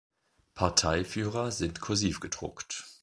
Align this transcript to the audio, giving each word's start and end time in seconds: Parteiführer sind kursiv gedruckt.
Parteiführer 0.55 1.51
sind 1.51 1.79
kursiv 1.79 2.21
gedruckt. 2.21 2.85